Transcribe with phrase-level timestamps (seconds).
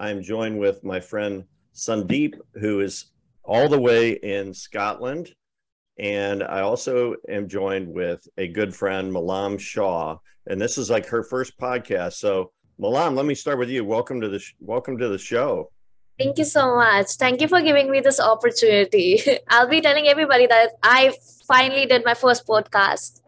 [0.00, 1.44] I'm joined with my friend
[1.74, 3.12] Sandeep, who is
[3.44, 5.34] all the way in Scotland.
[5.98, 10.16] And I also am joined with a good friend, Malam Shah.
[10.46, 12.14] And this is like her first podcast.
[12.14, 13.84] So, Malam, let me start with you.
[13.84, 15.70] Welcome to the sh- welcome to the show.
[16.18, 17.16] Thank you so much.
[17.16, 19.20] Thank you for giving me this opportunity.
[19.48, 21.12] I'll be telling everybody that I
[21.46, 23.20] finally did my first podcast.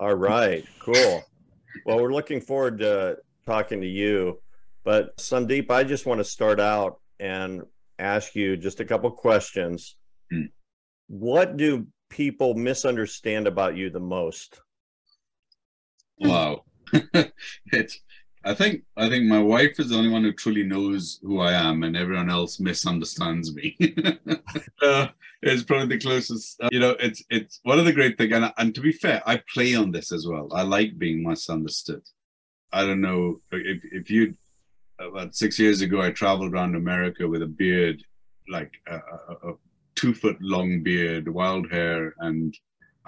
[0.00, 1.22] All right, cool.
[1.86, 4.40] Well, we're looking forward to talking to you.
[4.88, 7.60] But Sandeep, I just want to start out and
[7.98, 9.96] ask you just a couple questions.
[10.32, 10.44] Hmm.
[11.08, 14.62] What do people misunderstand about you the most?
[16.18, 16.64] Wow.
[17.66, 18.00] it's
[18.46, 21.52] I think I think my wife is the only one who truly knows who I
[21.52, 23.76] am, and everyone else misunderstands me.
[24.82, 25.08] uh,
[25.42, 26.62] it's probably the closest.
[26.62, 29.22] Uh, you know, it's it's one of the great things, and, and to be fair,
[29.26, 30.48] I play on this as well.
[30.50, 32.04] I like being misunderstood.
[32.72, 34.34] I don't know if if you
[34.98, 38.02] about six years ago, I traveled around America with a beard,
[38.48, 39.54] like a, a, a
[39.94, 42.54] two foot long beard, wild hair, and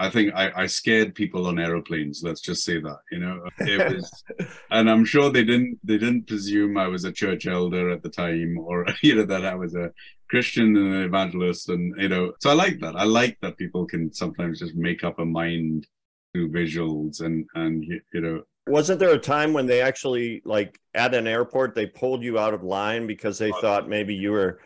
[0.01, 2.23] I think I, I, scared people on aeroplanes.
[2.23, 4.23] Let's just say that, you know, it was,
[4.71, 8.09] and I'm sure they didn't they didn't presume I was a church elder at the
[8.09, 9.91] time, or you know that I was a
[10.27, 12.95] Christian and an evangelist, and you know, so I like that.
[12.95, 15.85] I like that people can sometimes just make up a mind
[16.33, 21.15] through visuals, and and you know, wasn't there a time when they actually like at
[21.15, 24.59] an airport they pulled you out of line because they thought maybe you were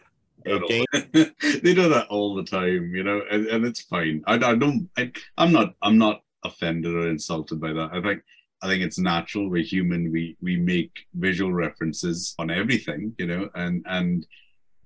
[0.46, 0.86] a game?
[0.94, 4.24] They do that all the time you know and, and it's fine.
[4.28, 7.90] I, I don't I, i'm not i'm not offended or insulted by that.
[7.94, 8.22] I think
[8.62, 9.50] i think it's natural.
[9.50, 10.12] We're human.
[10.12, 14.28] We we make visual references on everything you know and and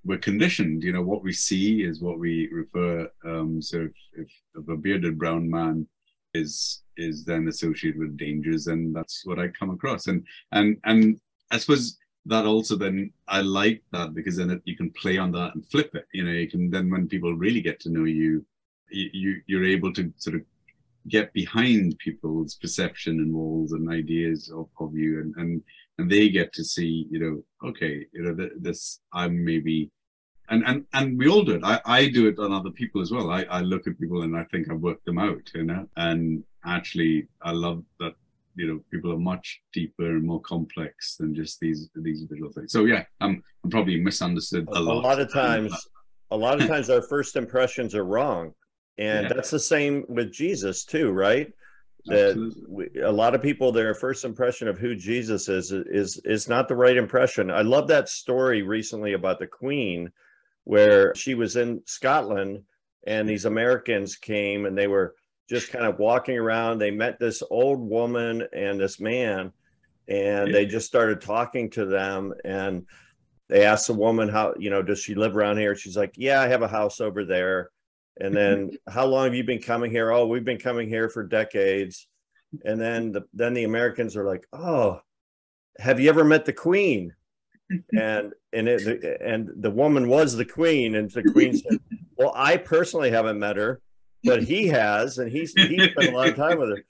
[0.04, 0.82] we're conditioned.
[0.82, 4.76] You know what we see is what we refer um so if, if, if a
[4.76, 5.86] bearded brown man
[6.32, 11.20] is is then associated with dangers and that's what i come across and and and
[11.50, 15.32] i suppose that also then i like that because then it, you can play on
[15.32, 18.04] that and flip it you know you can then when people really get to know
[18.04, 18.44] you
[18.90, 20.42] you you're able to sort of
[21.08, 25.62] get behind people's perception and walls and ideas of, of you and and
[25.98, 29.90] and they get to see you know okay you know this i'm maybe
[30.50, 31.64] and and and we all do it.
[31.64, 33.30] I, I do it on other people as well.
[33.30, 35.88] I, I look at people and I think I've worked them out, you know.
[35.96, 38.14] And actually, I love that
[38.56, 42.72] you know people are much deeper and more complex than just these these visual things.
[42.72, 44.96] So yeah, I'm I'm probably misunderstood a, a lot.
[44.96, 45.74] A lot of times,
[46.30, 48.52] a lot of times our first impressions are wrong,
[48.98, 49.32] and yeah.
[49.32, 51.52] that's the same with Jesus too, right?
[52.06, 56.48] that we, a lot of people their first impression of who jesus is is is
[56.48, 60.10] not the right impression i love that story recently about the queen
[60.64, 62.62] where she was in Scotland
[63.06, 65.14] and these Americans came and they were
[65.50, 66.78] just kind of walking around.
[66.78, 69.52] They met this old woman and this man,
[70.08, 72.32] and they just started talking to them.
[72.44, 72.86] And
[73.48, 75.74] they asked the woman, How, you know, does she live around here?
[75.74, 77.70] She's like, Yeah, I have a house over there.
[78.20, 80.12] And then, how long have you been coming here?
[80.12, 82.06] Oh, we've been coming here for decades.
[82.64, 85.00] And then the then the Americans are like, Oh,
[85.78, 87.12] have you ever met the Queen?
[87.96, 91.78] and and it, and the woman was the queen, and the queen said,
[92.16, 93.80] "Well, I personally haven't met her,
[94.24, 96.84] but he has, and he's he spent a lot of time with her."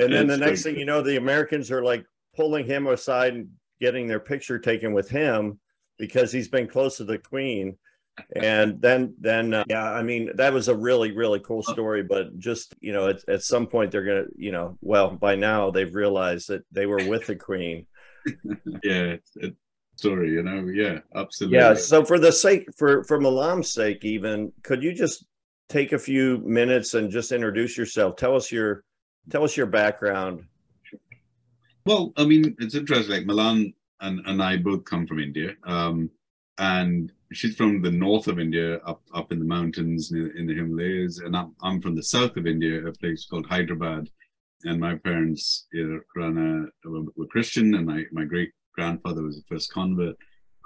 [0.00, 2.04] And then That's the next thing you know, the Americans are like
[2.36, 3.48] pulling him aside and
[3.80, 5.58] getting their picture taken with him
[5.98, 7.76] because he's been close to the queen.
[8.34, 12.02] And then, then, uh, yeah, I mean, that was a really, really cool story.
[12.02, 15.36] But just, you know, at, at some point, they're going to, you know, well, by
[15.36, 17.86] now they've realized that they were with the queen.
[18.82, 19.16] yeah,
[19.98, 24.52] story you know yeah absolutely yeah so for the sake for for malam's sake even
[24.62, 25.24] could you just
[25.68, 28.16] take a few minutes and just introduce yourself.
[28.16, 28.84] Tell us your
[29.30, 30.44] tell us your background.
[31.84, 33.14] Well i mean it's interesting.
[33.14, 36.08] Like malam and, and i both come from india um,
[36.58, 40.54] and she's from the north of india up up in the mountains in, in the
[40.54, 44.08] himalayas and I'm, I'm from the south of india a place called hyderabad
[44.64, 49.36] and my parents you know, ran a were christian and my, my great grandfather was
[49.36, 50.16] the first convert.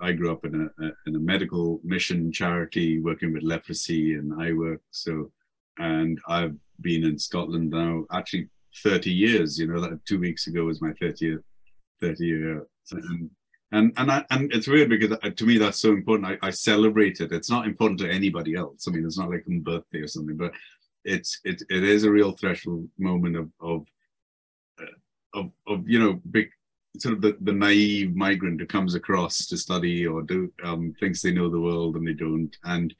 [0.02, 4.42] I grew up in a, a, in a medical mission charity working with leprosy and
[4.42, 4.80] eye work.
[4.90, 5.30] So,
[5.78, 8.48] and I've been in Scotland now actually
[8.82, 9.58] 30 years.
[9.58, 11.42] You know, like two weeks ago was my 30th
[12.00, 12.66] 30 year.
[12.90, 13.30] And,
[13.70, 16.38] and and I, and it's weird because uh, to me that's so important.
[16.42, 17.32] I, I celebrate it.
[17.32, 18.86] It's not important to anybody else.
[18.86, 20.52] I mean, it's not like a birthday or something, but
[21.04, 23.86] it's it it is a real threshold moment of of
[24.80, 26.50] uh, of, of you know big
[26.98, 31.22] sort of the, the naive migrant who comes across to study or do um, thinks
[31.22, 32.54] they know the world and they don't.
[32.64, 32.94] And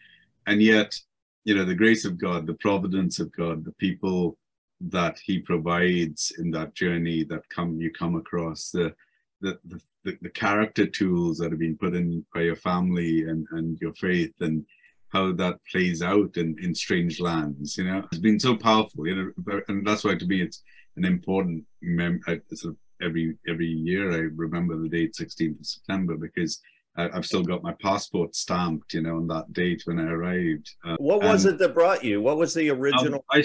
[0.47, 0.99] and yet
[1.45, 4.37] you know the grace of god the providence of god the people
[4.81, 8.95] that he provides in that journey that come you come across the
[9.41, 13.79] the, the the, character tools that have been put in by your family and, and
[13.81, 14.65] your faith and
[15.09, 19.15] how that plays out in, in strange lands, you know, it's been so powerful, you
[19.47, 20.63] know, and that's why to me it's
[20.97, 22.21] an important mem-
[22.53, 24.13] sort of every every year.
[24.13, 26.61] I remember the date 16th of September because
[26.97, 30.71] I, have still got my passport stamped, you know, on that date when I arrived.
[30.85, 32.21] Uh, what was it that brought you?
[32.21, 33.25] What was the original?
[33.35, 33.45] Um, I,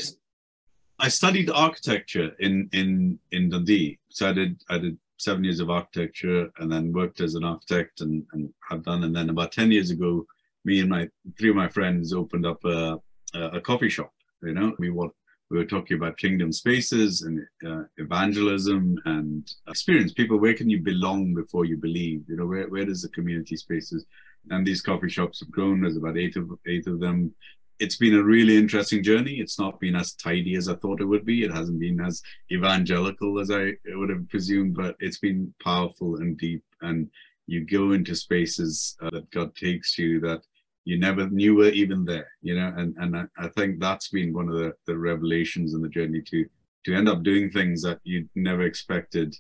[1.00, 5.70] I studied architecture in in in Dundee, so I did I did seven years of
[5.70, 9.04] architecture and then worked as an architect and, and have done.
[9.04, 10.26] And then about 10 years ago,
[10.64, 13.00] me and my three of my friends opened up a,
[13.34, 14.12] a, a coffee shop.
[14.44, 15.10] You know, we were,
[15.50, 20.14] we were talking about kingdom spaces and uh, evangelism and experience.
[20.14, 22.24] People, where can you belong before you believe?
[22.28, 24.06] You know, where, where does the community spaces?
[24.50, 25.82] And these coffee shops have grown.
[25.82, 27.34] There's about eight of eight of them
[27.80, 29.36] it's been a really interesting journey.
[29.36, 31.44] It's not been as tidy as I thought it would be.
[31.44, 32.22] It hasn't been as
[32.52, 36.64] evangelical as I would have presumed, but it's been powerful and deep.
[36.82, 37.10] And
[37.46, 40.42] you go into spaces uh, that God takes you that
[40.88, 42.74] you never knew were even there, you know.
[42.78, 46.22] And and I, I think that's been one of the, the revelations in the journey
[46.22, 46.46] to
[46.86, 49.36] to end up doing things that you never expected,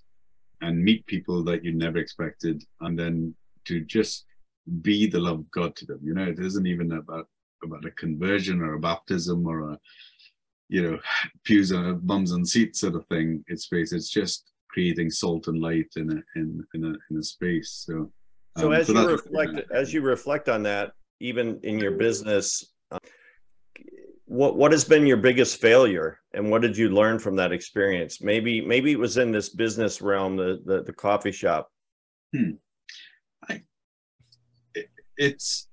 [0.59, 3.33] and meet people that you never expected, and then
[3.63, 4.25] to just
[4.81, 6.01] be the love of God to them.
[6.03, 7.29] You know, it isn't even about
[7.63, 9.79] about a conversion or a baptism or a
[10.67, 10.99] you know
[11.45, 15.61] pews and bums and seats sort of thing it's space it's just creating salt and
[15.61, 18.11] light in a in in a, in a space so
[18.57, 22.73] so um, as so you reflect as you reflect on that even in your business
[22.91, 22.99] um,
[24.25, 28.21] what what has been your biggest failure and what did you learn from that experience
[28.21, 31.69] maybe maybe it was in this business realm the the, the coffee shop
[32.35, 32.51] hmm.
[33.49, 33.61] I,
[34.73, 35.67] it, it's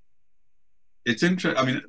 [1.05, 1.63] it's interesting.
[1.63, 1.83] I mean,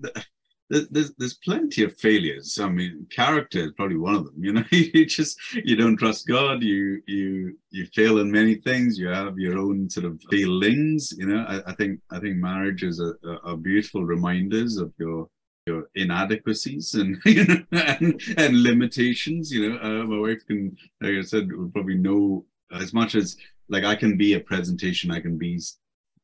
[0.70, 2.58] there's there's plenty of failures.
[2.60, 4.44] I mean, character is probably one of them.
[4.44, 6.64] You know, you just you don't trust God.
[6.64, 8.98] You you you fail in many things.
[8.98, 11.14] You have your own sort of failings.
[11.18, 14.92] You know, I, I think I think marriage is a, a, a beautiful reminders of
[14.98, 15.30] your
[15.68, 19.52] your inadequacies and you know and, and limitations.
[19.52, 23.38] You know, uh, my wife can, like I said, probably know as much as
[23.70, 25.12] like I can be a presentation.
[25.12, 25.60] I can be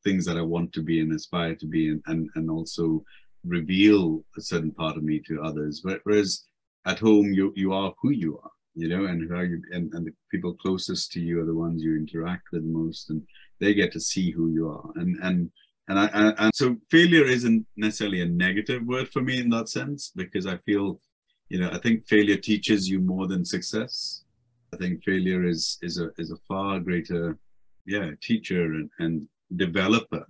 [0.02, 3.04] things that I want to be and aspire to be, and and, and also
[3.44, 5.84] reveal a certain part of me to others.
[6.04, 6.44] Whereas
[6.86, 10.06] at home, you you are who you are, you know, and how you and, and
[10.06, 13.22] the people closest to you are the ones you interact with most, and
[13.60, 14.90] they get to see who you are.
[14.96, 15.50] And and
[15.88, 16.06] and I
[16.38, 20.56] and so failure isn't necessarily a negative word for me in that sense because I
[20.58, 21.00] feel,
[21.48, 24.24] you know, I think failure teaches you more than success.
[24.72, 27.38] I think failure is is a is a far greater,
[27.86, 30.26] yeah, teacher and and developer.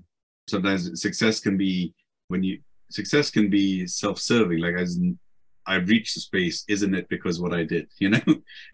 [0.49, 1.95] Sometimes success can be
[2.29, 2.59] when you
[2.93, 5.01] success can be self-serving, like as
[5.67, 8.23] I've reached the space, isn't it because what I did, you know?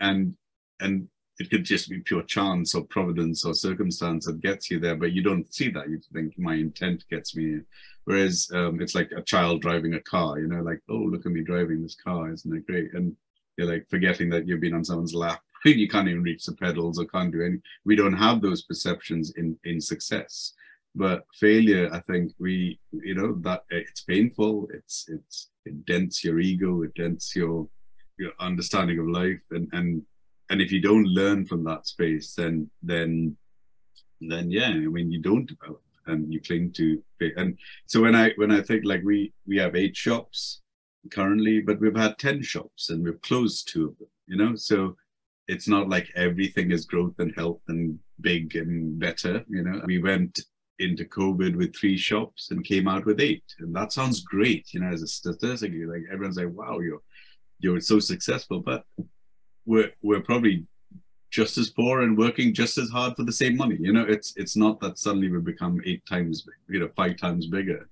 [0.00, 0.34] and
[0.80, 4.96] and it could just be pure chance or providence or circumstance that gets you there,
[4.96, 5.88] but you don't see that.
[5.88, 7.60] You think my intent gets me.
[8.06, 11.32] Whereas um, it's like a child driving a car, you know, like, oh, look at
[11.32, 12.92] me driving this car, isn't it great?
[12.94, 13.14] And
[13.56, 16.98] you're like forgetting that you've been on someone's lap you can't even reach the pedals
[16.98, 17.58] or can't do any.
[17.84, 20.54] We don't have those perceptions in in success,
[20.98, 21.88] but failure.
[21.92, 24.68] I think we, you know, that it's painful.
[24.74, 26.82] It's it's it dents your ego.
[26.82, 27.68] It dents your
[28.18, 30.02] your understanding of life, and and
[30.50, 33.36] and if you don't learn from that space, then then
[34.20, 37.02] then yeah, I mean, you don't develop and you cling to
[37.36, 40.62] and so when i when i think like we we have eight shops
[41.10, 44.96] currently but we've had 10 shops and we've closed two of them you know so
[45.48, 49.44] it's not like everything is growth and health and big and better.
[49.48, 50.40] You know, we went
[50.78, 54.72] into COVID with three shops and came out with eight, and that sounds great.
[54.72, 57.02] You know, as a statistic, like everyone's like, "Wow, you're
[57.60, 58.84] you're so successful," but
[59.66, 60.66] we're we're probably
[61.30, 63.76] just as poor and working just as hard for the same money.
[63.78, 67.46] You know, it's it's not that suddenly we become eight times, you know, five times
[67.46, 67.88] bigger.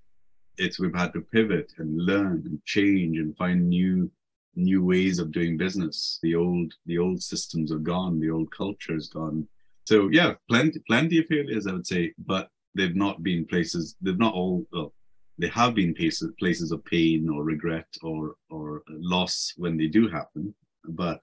[0.58, 4.10] It's we've had to pivot and learn and change and find new
[4.54, 6.18] new ways of doing business.
[6.22, 8.20] The old the old systems are gone.
[8.20, 9.46] The old culture is gone.
[9.84, 13.96] So yeah, plenty plenty of failures, I would say, but they've not been places.
[14.00, 14.66] They've not all.
[14.72, 14.92] Well,
[15.38, 20.08] they have been places places of pain or regret or or loss when they do
[20.08, 20.54] happen.
[20.84, 21.20] But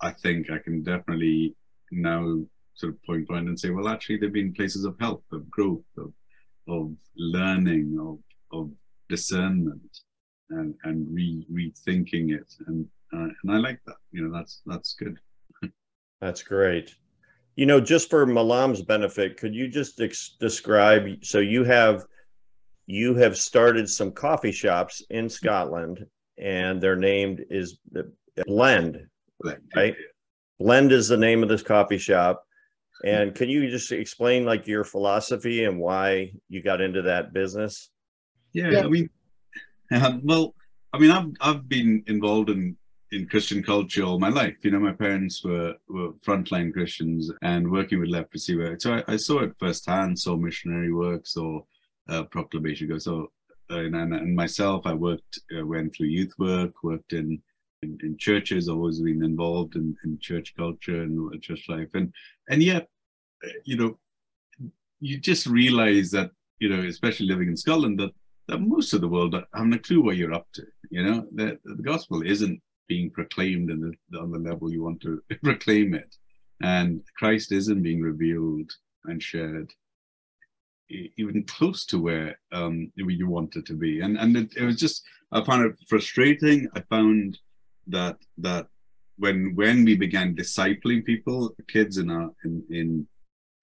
[0.00, 1.54] I think I can definitely
[1.92, 2.40] now
[2.74, 5.84] sort of point point and say, well, actually, they've been places of help, of growth,
[5.98, 6.12] of
[6.68, 8.18] of learning, of
[8.58, 8.70] of
[9.08, 9.98] discernment,
[10.50, 13.96] and and re rethinking it, and uh, and I like that.
[14.12, 15.18] You know, that's that's good.
[16.20, 16.94] that's great.
[17.56, 21.24] You know, just for Malam's benefit, could you just ex- describe?
[21.24, 22.04] So you have
[22.86, 26.06] you have started some coffee shops in Scotland,
[26.38, 27.78] and their name is
[28.46, 29.06] Blend,
[29.40, 29.94] Blend right?
[30.58, 32.44] Blend is the name of this coffee shop.
[33.02, 37.88] And can you just explain like your philosophy and why you got into that business?
[38.52, 38.80] Yeah, yeah.
[38.80, 39.10] I mean,
[39.90, 40.54] uh, well,
[40.92, 42.76] I mean, I've I've been involved in
[43.12, 44.56] in Christian culture all my life.
[44.62, 49.14] You know, my parents were were frontline Christians and working with leprosy work, so I,
[49.14, 50.18] I saw it firsthand.
[50.18, 51.62] Saw missionary work, saw
[52.08, 52.98] uh, proclamation go.
[52.98, 53.32] So,
[53.70, 57.40] uh, and, and myself, I worked, uh, went through youth work, worked in
[57.82, 61.88] in, in churches, always been involved in, in church culture and church life.
[61.94, 62.12] And
[62.48, 62.88] and yet,
[63.64, 63.98] you know,
[65.00, 68.12] you just realize that, you know, especially living in Scotland, that,
[68.48, 70.66] that most of the world haven't a clue what you're up to.
[70.90, 75.00] You know, that the gospel isn't being proclaimed in the, on the level you want
[75.00, 76.12] to proclaim it.
[76.60, 78.70] And Christ isn't being revealed
[79.04, 79.70] and shared
[81.16, 84.00] even close to where um, you want it to be.
[84.00, 86.68] And and it, it was just I found it frustrating.
[86.74, 87.38] I found
[87.86, 88.66] that that
[89.16, 92.88] when when we began discipling people, kids in our in in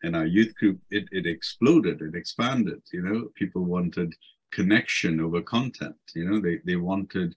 [0.04, 2.82] in our youth group, it, it exploded, it expanded.
[2.94, 4.14] You know, people wanted
[4.54, 6.02] connection over content.
[6.16, 7.36] You know, they they wanted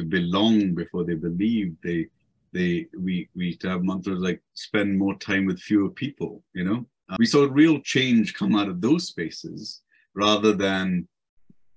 [0.00, 1.76] to belong before they believe.
[1.84, 2.06] They
[2.52, 6.42] they we we used to have mantras like spend more time with fewer people.
[6.54, 9.82] You know, uh, we saw real change come out of those spaces
[10.14, 11.06] rather than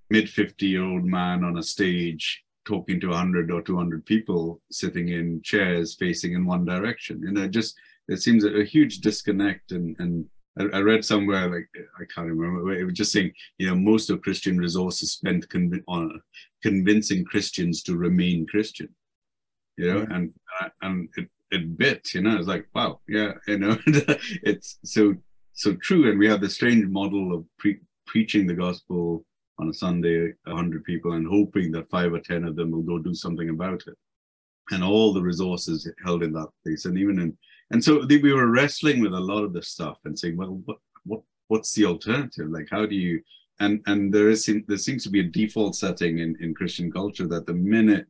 [0.10, 5.10] mid 50 year old man on a stage talking to 100 or 200 people sitting
[5.10, 7.22] in chairs facing in one direction.
[7.22, 7.76] You know, just
[8.08, 9.74] it seems a, a huge disconnect.
[9.74, 10.26] And, and
[10.60, 11.70] I, I, read somewhere, like,
[12.00, 15.84] I can't remember, it was just saying, you know, most of Christian resources spent conv-
[15.88, 16.22] on
[16.62, 18.90] convincing Christians to remain Christian,
[19.78, 20.34] you know, and,
[20.82, 25.16] and it, it bit, you know, it's like, wow, yeah, you know, it's so,
[25.54, 26.10] so true.
[26.10, 29.26] And we have the strange model of pre- preaching the gospel
[29.60, 32.82] on a Sunday, a 100 people, and hoping that five or 10 of them will
[32.82, 33.96] go do something about it.
[34.72, 36.86] And all the resources held in that place.
[36.86, 37.38] And even in,
[37.74, 40.78] and so we were wrestling with a lot of this stuff and saying, well, what,
[41.04, 42.48] what, what's the alternative?
[42.50, 43.22] Like, how do you,
[43.60, 47.28] and, and there is, there seems to be a default setting in, in Christian culture
[47.28, 48.06] that the minute,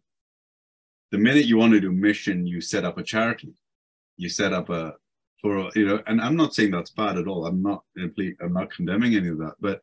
[1.12, 3.54] the minute you want to do mission, you set up a charity,
[4.18, 4.94] you set up a,
[5.42, 7.46] for, you know, and I'm not saying that's bad at all.
[7.46, 9.82] I'm not, I'm not condemning any of that, but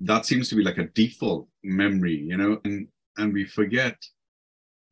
[0.00, 3.96] that seems to be like a default memory, you know, and and we forget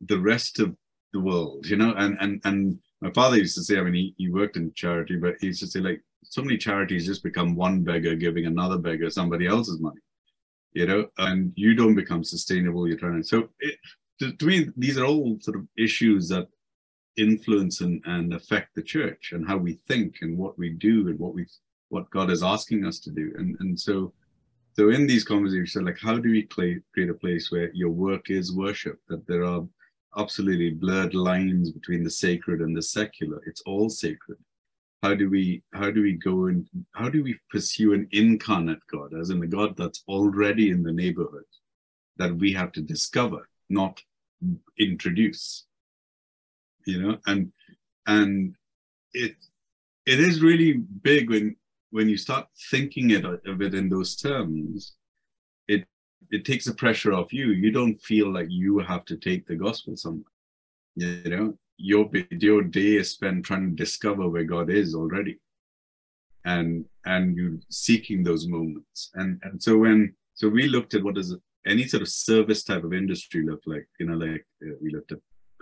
[0.02, 0.76] the rest of
[1.12, 4.14] the world, you know, and and and my father used to say, I mean, he,
[4.17, 7.55] he worked in charity, but he used to say like so many charities just become
[7.55, 10.00] one beggar giving another beggar somebody else's money,
[10.73, 12.88] you know, and you don't become sustainable.
[12.88, 13.76] You're trying to so it,
[14.21, 16.49] to, to me these are all sort of issues that
[17.17, 21.19] influence and, and affect the church and how we think and what we do and
[21.19, 21.47] what we
[21.88, 24.12] what God is asking us to do, and and so
[24.75, 28.52] so in these conversations, like how do we create a place where your work is
[28.52, 29.00] worship?
[29.09, 29.67] That there are
[30.17, 33.41] absolutely blurred lines between the sacred and the secular.
[33.47, 34.38] It's all sacred.
[35.03, 39.15] How do we how do we go and how do we pursue an incarnate God,
[39.15, 41.45] as in the God that's already in the neighborhood,
[42.17, 44.03] that we have to discover, not
[44.79, 45.67] introduce.
[46.85, 47.53] You know, and
[48.07, 48.57] and
[49.12, 49.37] it
[50.05, 51.55] it is really big when
[51.91, 54.95] when you start thinking it, of it in those terms,
[56.30, 57.50] it takes the pressure off you.
[57.50, 60.32] You don't feel like you have to take the gospel somewhere.
[60.97, 65.38] You know, your your day is spent trying to discover where God is already,
[66.44, 69.11] and and you seeking those moments.
[69.14, 72.85] And and so when so we looked at what does any sort of service type
[72.85, 73.87] of industry look like.
[74.00, 75.18] You know, like uh, we looked at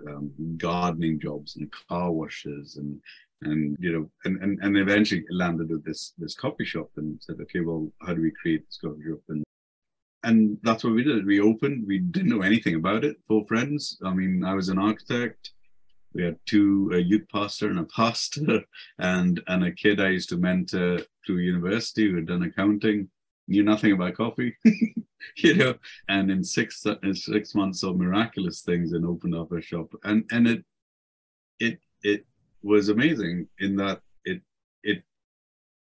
[0.09, 3.01] um, gardening jobs and car washes and
[3.43, 7.37] and you know and, and and eventually landed at this this coffee shop and said
[7.41, 9.45] okay well how do we create this coffee shop and
[10.27, 11.25] and that's what we did.
[11.25, 13.99] We opened we didn't know anything about it four friends.
[14.05, 15.53] I mean i was an architect.
[16.13, 18.63] We had two a youth pastor and a pastor
[18.99, 23.09] and and a kid i used to mentor through university who had done accounting.
[23.49, 24.57] Knew nothing about coffee
[25.37, 25.75] you know
[26.09, 29.89] and in six in six months of miraculous things and opened up a shop.
[30.03, 30.65] And and it
[31.61, 32.27] it it
[32.63, 34.43] was amazing in that it
[34.83, 35.05] it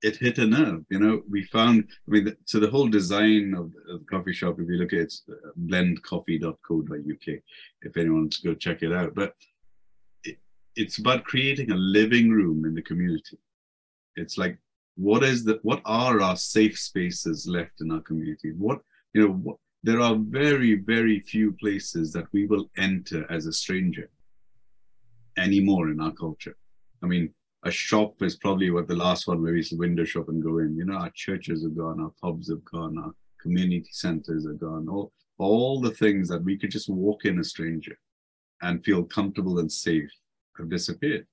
[0.02, 0.84] it hit a nerve.
[0.90, 1.88] You know, we found.
[2.08, 5.02] I mean, so the whole design of the coffee shop, if you look at it,
[5.02, 7.42] it's uh, blendcoffee.co.uk,
[7.82, 9.14] if anyone wants to go check it out.
[9.14, 9.34] But
[10.24, 10.38] it,
[10.76, 13.38] it's about creating a living room in the community.
[14.16, 14.58] It's like,
[14.96, 18.52] what is the what are our safe spaces left in our community?
[18.52, 18.80] What
[19.14, 23.52] you know, what, there are very, very few places that we will enter as a
[23.52, 24.10] stranger
[25.36, 26.56] anymore in our culture.
[27.02, 30.04] I mean, a shop is probably what the last one where we used to window
[30.04, 30.76] shop and go in.
[30.76, 34.88] You know, our churches have gone, our pubs have gone, our community centers are gone.
[34.88, 37.98] All all the things that we could just walk in a stranger
[38.60, 40.10] and feel comfortable and safe
[40.56, 41.26] have disappeared.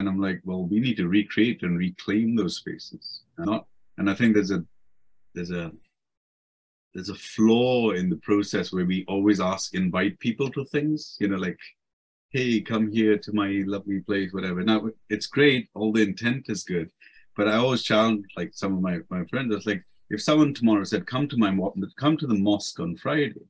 [0.00, 3.22] And I'm like, well, we need to recreate and reclaim those spaces.
[3.36, 3.66] And not
[3.98, 4.64] and I think there's a
[5.34, 5.72] there's a
[6.94, 11.28] there's a flaw in the process where we always ask invite people to things, you
[11.28, 11.58] know, like
[12.30, 14.62] hey, come here to my lovely place, whatever.
[14.62, 16.90] Now it's great, all the intent is good,
[17.36, 20.54] but I always challenge like some of my, my friends, I was like, if someone
[20.54, 21.56] tomorrow said, come to my
[21.98, 23.46] come to the mosque on Friday,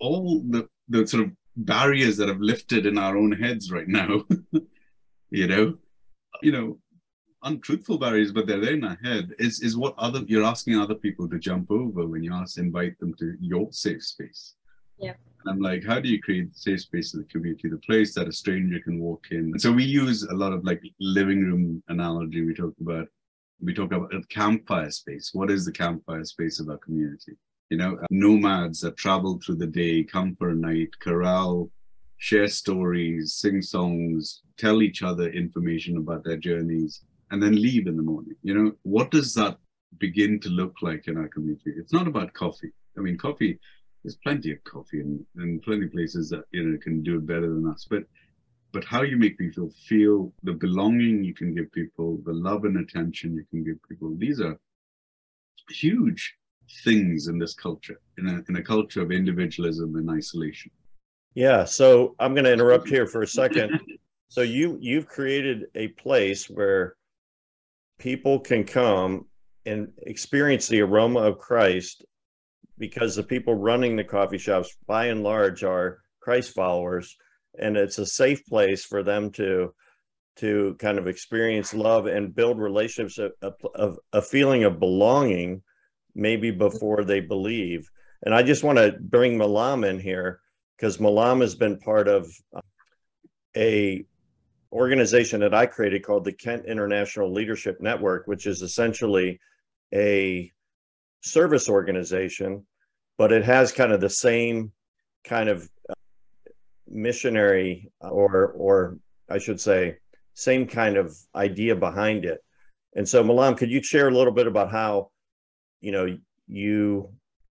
[0.00, 4.24] all the, the sort of barriers that have lifted in our own heads right now,
[5.30, 5.76] you know,
[6.42, 6.78] you know,
[7.42, 10.94] untruthful barriers, but they're there in our head, is, is what other you're asking other
[10.94, 14.54] people to jump over when you ask invite them to your safe space.
[14.98, 15.14] Yeah.
[15.46, 18.32] I'm like, how do you create safe space in the community, the place that a
[18.32, 19.38] stranger can walk in?
[19.38, 22.44] And so we use a lot of like living room analogy.
[22.44, 23.08] We talk about
[23.60, 25.30] we talk about a campfire space.
[25.32, 27.32] What is the campfire space of our community?
[27.70, 31.70] You know, uh, nomads that travel through the day, come for a night, corral,
[32.18, 37.96] share stories, sing songs, tell each other information about their journeys, and then leave in
[37.96, 38.34] the morning.
[38.42, 39.56] You know, what does that
[39.98, 41.72] begin to look like in our community?
[41.76, 42.72] It's not about coffee.
[42.98, 43.58] I mean, coffee
[44.04, 47.26] there's plenty of coffee and, and plenty of places that you know can do it
[47.26, 47.86] better than us.
[47.88, 48.04] But
[48.72, 52.76] but how you make people feel the belonging you can give people the love and
[52.78, 54.58] attention you can give people these are
[55.70, 56.36] huge
[56.82, 60.70] things in this culture in a, in a culture of individualism and isolation.
[61.34, 63.80] Yeah so i'm going to interrupt here for a second.
[64.28, 66.96] So you you've created a place where
[68.00, 69.26] people can come
[69.64, 72.04] and experience the aroma of christ
[72.78, 77.16] because the people running the coffee shops by and large are Christ followers.
[77.58, 79.74] And it's a safe place for them to
[80.36, 85.62] to kind of experience love and build relationships of, a feeling of belonging
[86.14, 87.88] maybe before they believe.
[88.24, 90.40] And i just want to bring malam in here
[90.76, 92.60] because malam has been part of uh,
[93.56, 94.04] a
[94.72, 99.38] organization that i created called the kent international leadership network which is essentially
[99.94, 100.50] a
[101.24, 102.64] service organization,
[103.18, 104.72] but it has kind of the same
[105.24, 105.94] kind of uh,
[106.86, 109.96] missionary or or I should say
[110.34, 112.40] same kind of idea behind it.
[112.94, 115.10] And so Malam, could you share a little bit about how
[115.80, 117.10] you know you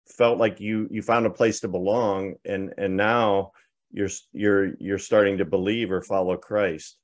[0.06, 3.52] felt like you you found a place to belong and and now
[3.92, 6.96] you're you're you're starting to believe or follow Christ.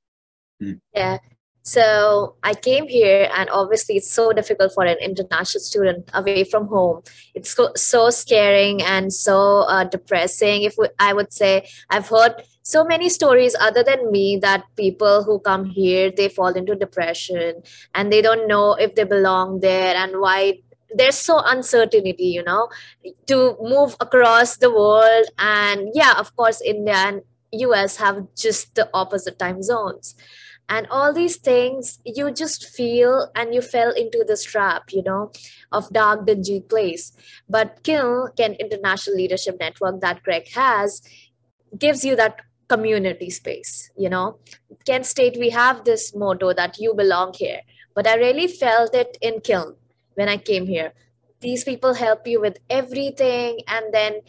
[0.94, 1.18] Yeah.
[1.66, 6.66] So I came here, and obviously, it's so difficult for an international student away from
[6.66, 7.02] home.
[7.34, 10.64] It's so, scaring and so uh, depressing.
[10.64, 15.22] If we, I would say, I've heard so many stories other than me that people
[15.22, 17.62] who come here they fall into depression
[17.94, 20.58] and they don't know if they belong there and why
[20.94, 22.70] there's so uncertainty you know
[23.26, 27.20] to move across the world and yeah of course india and
[27.52, 30.14] us have just the opposite time zones
[30.68, 35.30] and all these things you just feel and you fell into this trap you know
[35.72, 37.12] of dark dingy place.
[37.48, 41.02] But KIL Kent International Leadership Network that Greg has
[41.78, 44.38] gives you that community space you know.
[44.86, 47.60] Kent state we have this motto that you belong here.
[47.94, 49.76] But i really felt it in kiln
[50.14, 50.92] when i came here.
[51.40, 54.20] These people help you with everything and then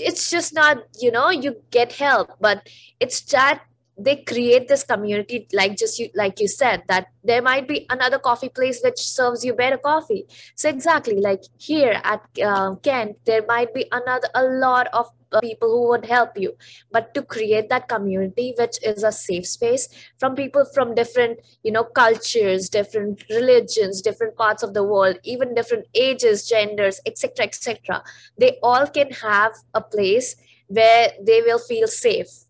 [0.00, 2.68] it's just not you know you get help but
[3.00, 3.62] it's that
[3.96, 8.18] they create this community like just you like you said that there might be another
[8.18, 10.26] coffee place which serves you better coffee.
[10.56, 15.40] So exactly like here at uh, kent there might be another a lot of uh,
[15.40, 16.56] people who would help you.
[16.90, 21.70] But to create that community which is a safe space from people from different you
[21.70, 28.02] know cultures different religions different parts of the world even different ages genders etc etc
[28.38, 30.36] they all can have a place
[30.68, 32.43] where they will feel safe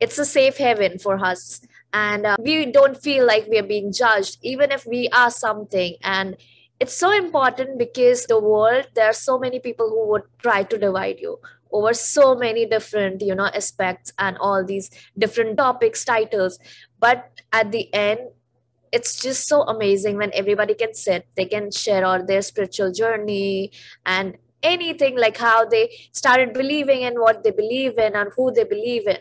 [0.00, 1.60] it's a safe haven for us.
[1.92, 5.96] And uh, we don't feel like we are being judged even if we are something.
[6.02, 6.36] And
[6.80, 10.76] it's so important because the world there are so many people who would try to
[10.76, 11.38] divide you
[11.70, 16.58] over so many different you know aspects and all these different topics titles.
[16.98, 18.20] But at the end
[18.90, 23.72] it's just so amazing when everybody can sit they can share all their spiritual journey
[24.06, 28.64] and anything like how they started believing in what they believe in and who they
[28.64, 29.18] believe in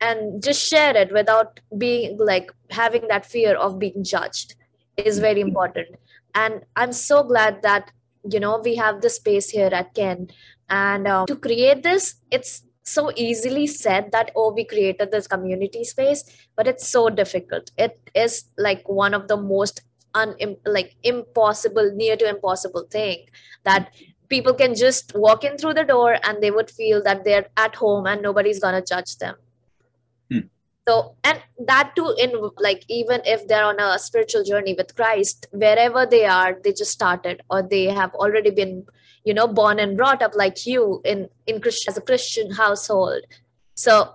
[0.00, 4.54] and just share it without being like having that fear of being judged
[4.96, 5.88] is very important.
[6.34, 7.90] And i'm so glad that
[8.30, 10.28] you know we have the space here at ken.
[10.70, 15.84] And uh, to create this it's so easily said that oh we created this community
[15.84, 16.24] space
[16.56, 17.70] but it's so difficult.
[17.76, 19.82] It is like one of the most
[20.14, 20.34] un
[20.64, 23.26] like impossible near to impossible thing
[23.64, 23.94] that
[24.28, 27.74] people can just walk in through the door and they would feel that they're at
[27.74, 29.34] home and nobody's gonna judge them
[30.88, 35.46] so and that too in like even if they're on a spiritual journey with christ
[35.52, 38.86] wherever they are they just started or they have already been
[39.24, 43.22] you know born and brought up like you in in christian as a christian household.
[43.74, 44.14] So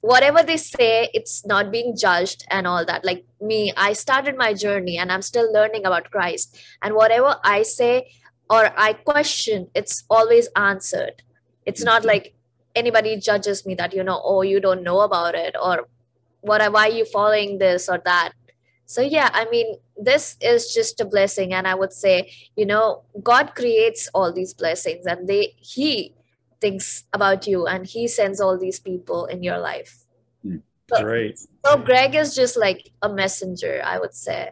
[0.00, 3.04] whatever they say it's not being judged and all that.
[3.04, 6.58] Like me i started my journey and i'm still learning about christ.
[6.82, 8.10] And whatever i say
[8.48, 11.22] or i question it's always answered.
[11.66, 12.08] It's not mm-hmm.
[12.14, 12.34] like
[12.74, 15.88] anybody judges me that you know oh you don't know about it or
[16.40, 18.32] what why are you following this or that?
[18.86, 21.52] So yeah i mean this is just a blessing.
[21.54, 26.14] And i would say you know god creates all these blessings and they he
[26.60, 30.04] thinks about you and he sends all these people in your life.
[30.42, 30.58] Hmm.
[30.92, 31.38] so, great.
[31.64, 34.50] so greg is just like a messenger i would say.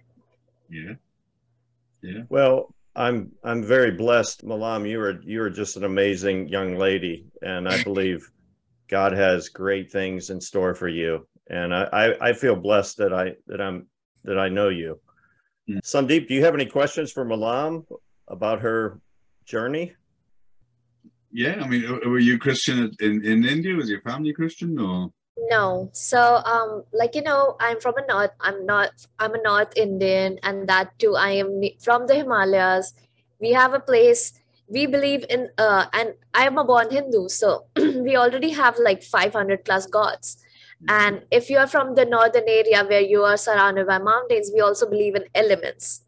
[0.71, 0.95] Yeah.
[2.03, 2.23] Yeah.
[2.29, 4.85] Well I'm I'm very blessed, Malam.
[4.85, 8.29] You are you are just an amazing young lady, and I believe
[8.89, 11.27] God has great things in store for you.
[11.49, 13.87] And I I, I feel blessed that I that I'm
[14.25, 15.01] that I know you.
[15.71, 15.81] Mm.
[15.83, 17.87] Sandeep, do you have any questions for Malam
[18.27, 19.01] about her
[19.45, 19.95] journey?
[21.31, 23.77] Yeah, I mean, were you Christian in in India?
[23.77, 25.13] Was your family Christian or?
[25.51, 25.91] No.
[25.93, 30.39] So um like you know i'm from a north i'm not i'm a north indian
[30.43, 32.95] and that too i am from the himalayas.
[33.41, 34.33] We have a place
[34.69, 39.65] we believe in uh and i'm a born hindu so we already have like 500
[39.65, 40.39] plus gods.
[40.89, 44.61] And if you are from the northern area where you are surrounded by mountains we
[44.61, 46.03] also believe in elements.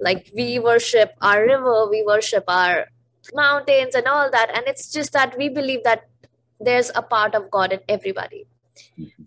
[0.00, 2.86] Like we worship our river we worship our
[3.34, 6.08] mountains and all that and it's just that we believe that
[6.60, 8.46] there's a part of god in everybody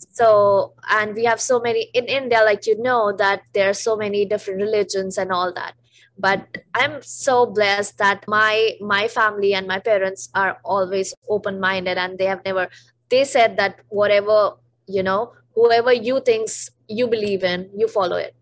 [0.10, 3.96] so and we have so many in india like you know that there are so
[3.96, 5.74] many different religions and all that.
[6.20, 11.98] But i'm so blessed that my my family and my parents are always open minded
[11.98, 12.70] and they have never
[13.10, 14.54] they said that whatever
[14.88, 18.34] you know whoever you thinks you believe in you follow it.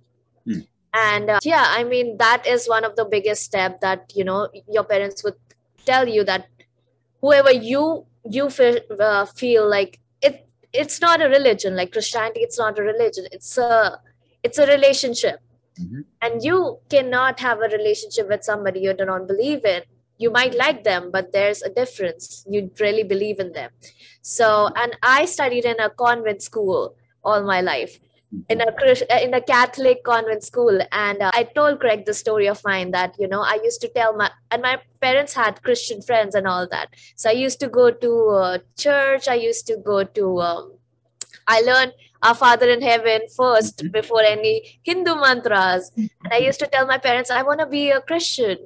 [0.48, 0.68] Mm.
[0.94, 4.48] and uh, yeah i mean that is one of the biggest step that you know
[4.70, 5.36] your parents would
[5.86, 6.48] tell you that
[7.22, 10.00] whoever you you feel, uh, feel like
[10.82, 13.26] it's not a religion like christianity it's not a religion.
[13.32, 14.00] It's a
[14.44, 15.40] it's a relationship.
[15.78, 16.02] Mm-hmm.
[16.22, 19.82] and you cannot have a relationship with somebody you do not believe in.
[20.18, 22.46] You might like them but there's a difference.
[22.50, 23.72] You really believe in them.
[24.22, 28.00] So and i studied in a convent school all my life
[28.50, 32.48] in a uh, in a Catholic convent school, and uh, I told Greg the story
[32.48, 36.02] of mine that you know I used to tell my and my parents had Christian
[36.02, 39.28] friends and all that, so I used to go to uh, church.
[39.28, 40.42] I used to go to.
[40.42, 40.74] Um,
[41.48, 43.88] I learned our Father in Heaven 1st mm-hmm.
[43.90, 47.92] before any Hindu mantras, and I used to tell my parents I want to be
[47.92, 48.58] a Christian.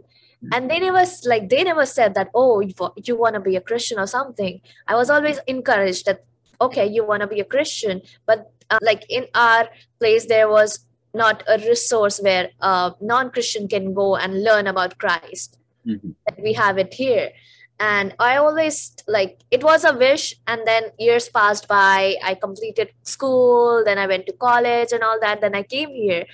[0.54, 3.62] And they never like they never said that oh you, you want to be a
[3.62, 4.62] christian or something.
[4.88, 6.24] I was always encouraged that
[6.62, 9.68] okay you want to be a christian but uh, like in our
[10.00, 15.58] place there was not a resource where a non-christian can go and learn about christ.
[15.88, 16.44] Mm-hmm.
[16.44, 17.32] we have it here.
[17.80, 22.16] And i always like it was a wish and then years passed by.
[22.24, 26.26] I completed school then i went to college and all that then i came here.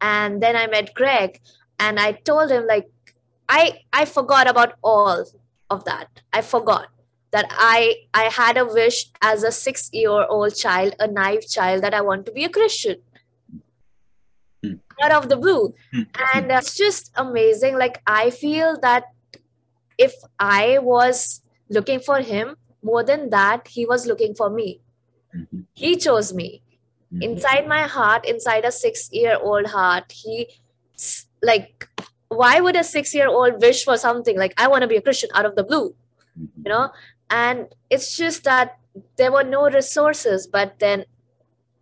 [0.00, 1.40] And then i met greg
[1.78, 2.88] and i told him like
[3.48, 5.24] i i forgot about all
[5.70, 6.22] of that.
[6.32, 6.88] I forgot
[7.34, 11.82] that I I had a wish as a six year old child, a naive child,
[11.82, 12.98] that I want to be a Christian.
[14.64, 14.78] Mm.
[15.02, 16.06] Out of the blue, mm.
[16.32, 17.76] and uh, it's just amazing.
[17.76, 19.10] Like I feel that
[19.98, 24.80] if I was looking for him more than that, he was looking for me.
[25.34, 25.60] Mm-hmm.
[25.72, 26.62] He chose me.
[27.12, 27.22] Mm-hmm.
[27.22, 30.48] Inside my heart, inside a six year old heart, he
[31.42, 31.88] like
[32.28, 35.02] why would a six year old wish for something like i want to be a
[35.02, 35.94] christian out of the blue
[36.38, 36.62] mm-hmm.
[36.64, 36.90] you know
[37.30, 38.78] and it's just that
[39.16, 41.04] there were no resources but then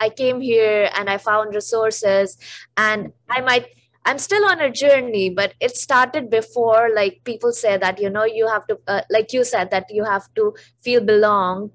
[0.01, 2.37] i came here and i found resources.
[2.77, 3.67] And i might
[4.05, 8.25] i'm still on a journey but it started before like people say that you know
[8.25, 11.71] you have to uh, like you said that you have to feel belong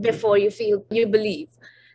[0.00, 1.48] before you feel you believe.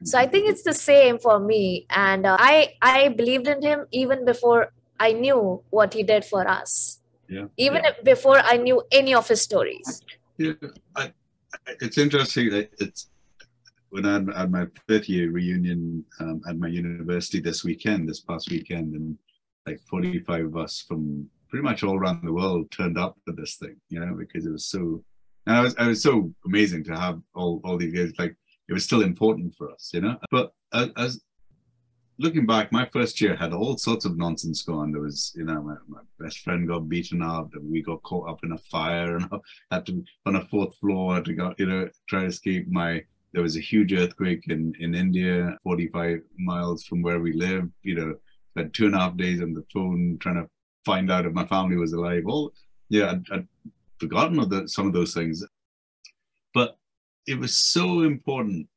[0.05, 1.85] So i think it's the same for me.
[1.89, 6.47] And uh, i i believed in him even before i knew what he did for
[6.47, 6.99] us.
[7.29, 7.45] Yeah.
[7.57, 7.91] Even yeah.
[8.03, 10.01] before i knew any of his stories
[10.37, 10.53] yeah,
[10.95, 11.11] I,
[11.81, 13.09] it's interesting that it's
[13.89, 18.49] when I had my 30 year reunion um, at my university this weekend, this past
[18.49, 19.17] weekend, and
[19.67, 23.55] like 45 of us from pretty much all around the world turned up for this
[23.57, 25.03] thing, you know, because it was so,
[25.45, 28.35] and I was, I was so amazing to have all, all these guys, like
[28.67, 31.21] it was still important for us, you know, but as, as
[32.19, 34.91] looking back, my first year had all sorts of nonsense going.
[34.91, 38.29] There was, you know, my, my best friend got beaten up, and we got caught
[38.29, 41.65] up in a fire, and I had to on a fourth floor to go, you
[41.65, 42.67] know, try to escape.
[42.69, 47.69] My there was a huge earthquake in in India, 45 miles from where we live.
[47.81, 48.15] You know,
[48.55, 50.49] had two and a half days on the phone trying to
[50.85, 52.23] find out if my family was alive.
[52.27, 52.53] All
[52.89, 53.47] yeah, I'd, I'd
[53.99, 55.43] forgotten of the, some of those things,
[56.53, 56.77] but
[57.25, 58.67] it was so important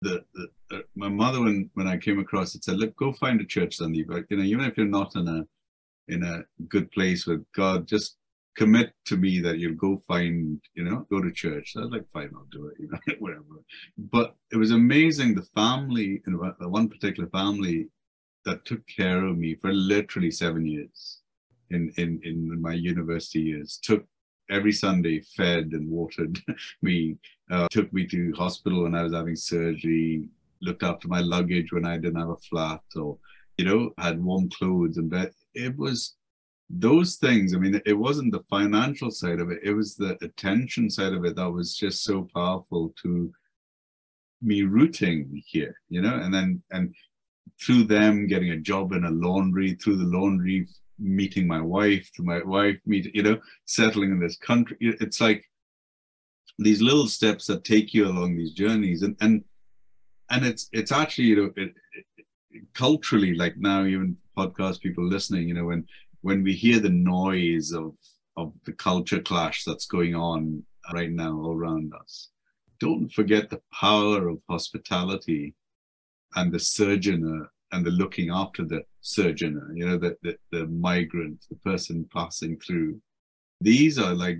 [0.00, 0.48] that, that
[0.94, 4.08] my mother, when when I came across it, said, "Look, go find a church, Sandeep.
[4.08, 5.46] But you know, even if you're not in a
[6.08, 8.16] in a good place with God, just
[8.56, 11.72] commit to me that you'll go find, you know, go to church.
[11.72, 13.44] So I was like, fine, I'll do it, you know, whatever.
[13.96, 15.34] But it was amazing.
[15.34, 17.88] The family, know, one particular family
[18.44, 21.20] that took care of me for literally seven years
[21.70, 24.04] in in in my university years took
[24.50, 26.38] every Sunday fed and watered
[26.82, 27.16] me,
[27.50, 30.28] uh, took me to hospital when I was having surgery,
[30.62, 33.18] looked after my luggage when I didn't have a flat, or
[33.58, 35.32] you know, had warm clothes and bed.
[35.54, 36.14] It was
[36.70, 37.54] those things.
[37.54, 41.24] I mean, it wasn't the financial side of it; it was the attention side of
[41.24, 43.32] it that was just so powerful to
[44.40, 46.94] me rooting here, you know, and then and
[47.60, 50.66] through them getting a job in a laundry, through the laundry
[50.98, 54.76] meeting my wife, to my wife meet, you know, settling in this country.
[54.80, 55.44] It's like
[56.58, 59.44] these little steps that take you along these journeys, and and
[60.32, 65.48] and it's it's actually you know it, it, culturally like now even podcast people listening,
[65.48, 65.86] you know, when
[66.22, 67.94] when we hear the noise of
[68.36, 70.62] of the culture clash that's going on
[70.94, 72.30] right now all around us,
[72.80, 75.54] don't forget the power of hospitality
[76.36, 81.44] and the sojourner and the looking after the sojourner, you know, the, the, the migrant,
[81.50, 83.00] the person passing through.
[83.60, 84.38] These are like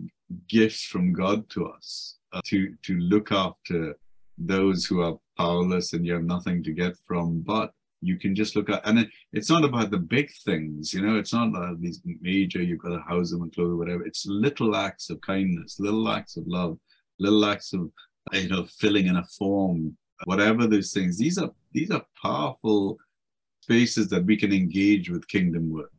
[0.48, 3.94] gifts from God to us uh, to, to look after
[4.38, 8.56] those who are powerless and you have nothing to get from, but you can just
[8.56, 11.80] look at, and it, it's not about the big things, you know, it's not about
[11.80, 14.04] these major, you've got to house them and clothe them, whatever.
[14.04, 16.78] It's little acts of kindness, little acts of love,
[17.18, 17.90] little acts of,
[18.32, 21.16] you know, filling in a form, whatever those things.
[21.16, 22.98] These are, these are powerful
[23.62, 25.90] spaces that we can engage with kingdom work.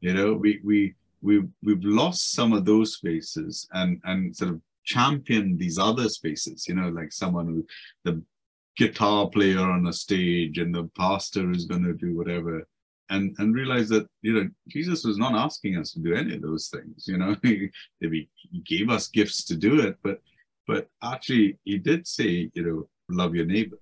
[0.00, 4.60] You know, we we we we've lost some of those spaces and and sort of
[4.84, 6.66] champion these other spaces.
[6.68, 7.66] You know, like someone who
[8.04, 8.22] the
[8.76, 12.66] guitar player on a stage and the pastor is going to do whatever
[13.10, 16.40] and and realize that you know jesus was not asking us to do any of
[16.40, 17.68] those things you know he,
[18.00, 18.28] he
[18.64, 20.20] gave us gifts to do it but
[20.68, 23.76] but actually he did say you know love your neighbor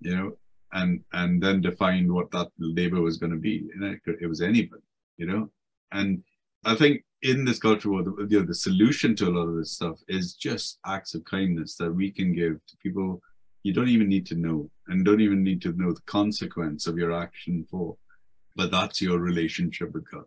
[0.00, 0.36] you know
[0.72, 3.68] and and then define what that labor was going to be.
[3.74, 4.82] And it, was anybody,
[5.16, 5.50] you know.
[5.92, 6.22] And
[6.64, 9.72] I think in this culture, the, you know, the solution to a lot of this
[9.72, 13.20] stuff is just acts of kindness that we can give to people
[13.64, 16.96] you don't even need to know, and don't even need to know the consequence of
[16.96, 17.96] your action for.
[18.54, 20.24] But that's your relationship with God.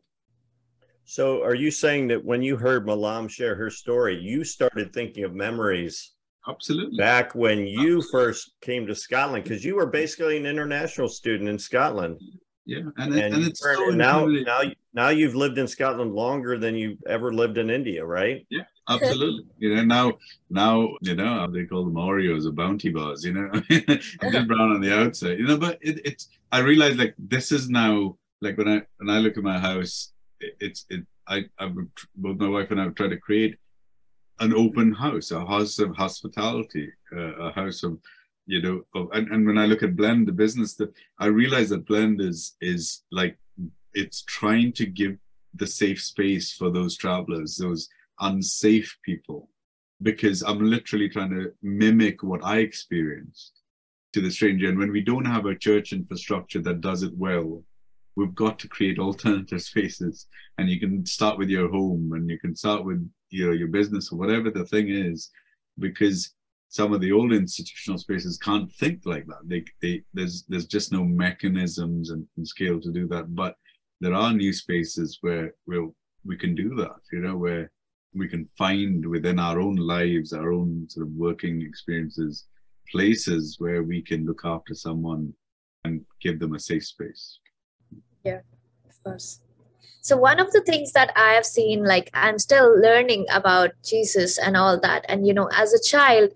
[1.05, 5.23] So, are you saying that when you heard Malam share her story, you started thinking
[5.23, 6.11] of memories
[6.47, 6.97] Absolutely.
[6.97, 8.07] Back when you Absolutely.
[8.11, 12.19] first came to Scotland, because you were basically an international student in Scotland.
[12.65, 14.61] Yeah, and, and, and it's so now now
[14.93, 18.45] now you've lived in Scotland longer than you ever lived in India, right?
[18.49, 19.45] Yeah, absolutely.
[19.57, 20.13] you know now
[20.49, 23.23] now you know they call them Oreos or Bounty bars.
[23.23, 23.49] You know,
[24.21, 25.39] I'm brown on the outside.
[25.39, 29.09] You know, but it, it's I realize like this is now like when I when
[29.09, 31.75] I look at my house, it, it's it I I've
[32.15, 33.57] both my wife and I have tried to create
[34.39, 37.97] an open house, a house of hospitality, uh, a house of
[38.45, 41.69] you know of, and, and when I look at Blend, the business that I realize
[41.69, 43.37] that Blend is is like
[43.93, 45.17] it's trying to give
[45.53, 49.49] the safe space for those travelers, those unsafe people,
[50.01, 53.61] because I'm literally trying to mimic what I experienced
[54.13, 54.69] to the stranger.
[54.69, 57.63] And when we don't have a church infrastructure that does it well,
[58.15, 60.27] we've got to create alternative spaces.
[60.57, 63.69] And you can start with your home and you can start with you know your
[63.69, 65.31] business or whatever the thing is
[65.79, 66.33] because
[66.67, 70.91] some of the old institutional spaces can't think like that they, they there's there's just
[70.91, 73.55] no mechanisms and, and scale to do that but
[74.01, 75.87] there are new spaces where where
[76.25, 77.71] we can do that you know where
[78.13, 82.45] we can find within our own lives our own sort of working experiences
[82.91, 85.33] places where we can look after someone
[85.85, 87.39] and give them a safe space.
[88.23, 88.41] Yeah
[88.87, 89.41] of course.
[90.01, 94.39] So one of the things that i have seen like i'm still learning about jesus
[94.39, 96.31] and all that and you know as a child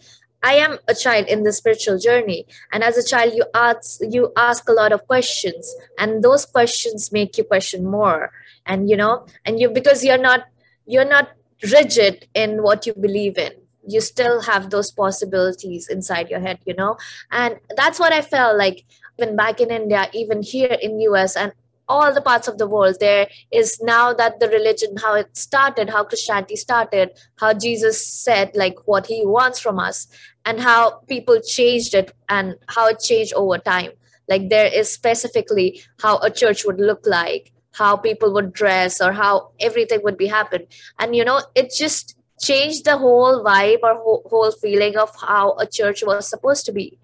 [0.45, 2.45] I am a child in the spiritual journey.
[2.71, 7.11] And as a child, you ask you ask a lot of questions, and those questions
[7.11, 8.31] make you question more.
[8.65, 10.45] And you know, and you because you're not
[10.85, 11.29] you're not
[11.73, 13.53] rigid in what you believe in
[13.87, 16.97] you still have those possibilities inside your head you know
[17.31, 18.83] and that's what i felt like
[19.17, 21.53] even back in india even here in us and
[21.87, 25.89] all the parts of the world there is now that the religion how it started
[25.89, 30.07] how christianity started how jesus said like what he wants from us
[30.45, 33.91] and how people changed it and how it changed over time.
[34.27, 39.11] Like there is specifically how a church would look like how people would dress or
[39.11, 40.65] how everything would be happen
[40.99, 43.95] and you know it just changed the whole vibe or
[44.29, 46.99] whole feeling of how a church was supposed to be.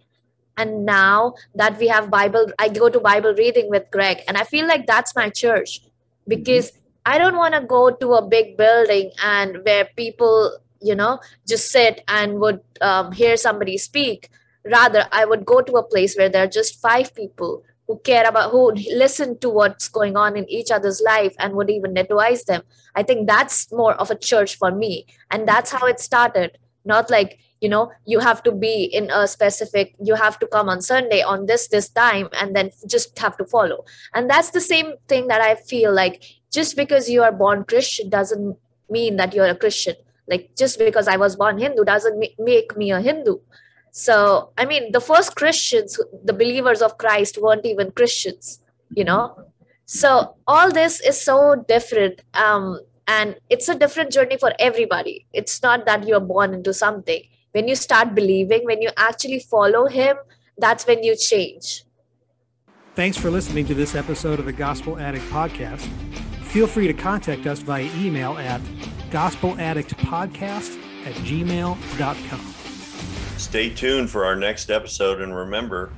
[0.58, 4.44] And now that we have bible i go to bible reading with greg and i
[4.44, 5.82] feel like that's my church.
[6.28, 7.14] Because mm-hmm.
[7.14, 11.72] i don't want to go to a big building and where people you know just
[11.72, 14.30] sit and would um, hear somebody speak.
[14.64, 18.28] Rather i would go to a place where there are just five people who care
[18.28, 22.46] about who listen to what's going on in each other's life and would even advise
[22.46, 22.62] them.
[22.96, 25.08] I think that's more of a church for me.
[25.30, 26.58] And that's how it started.
[26.86, 30.68] Not like you know you have to be in a specific you have to come
[30.68, 33.86] on sunday on this this time and then just have to follow.
[34.16, 38.10] And that's the same thing that i feel like just because you are born christian
[38.10, 38.58] doesn't
[38.90, 39.96] mean that you're a christian
[40.32, 43.38] like just because i was born hindu doesn't make me a hindu
[43.92, 48.60] so i mean the first christians the believers of christ weren't even christians
[48.96, 49.24] you know
[49.86, 55.62] so all this is so different um and it's a different journey for everybody it's
[55.62, 60.18] not that you're born into something when you start believing, when you actually follow Him,
[60.58, 61.84] that's when you change.
[62.96, 65.88] Thanks for listening to this episode of the Gospel Addict Podcast.
[66.46, 68.62] Feel free to contact us via email at
[69.12, 72.40] gospeladdictpodcast at gmail.com.
[73.38, 75.92] Stay tuned for our next episode and remember,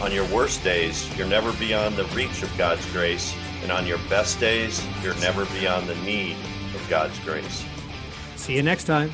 [0.00, 3.98] on your worst days, you're never beyond the reach of God's grace, and on your
[4.10, 6.36] best days, you're never beyond the need
[6.74, 7.64] of God's grace.
[8.36, 9.10] See you next time.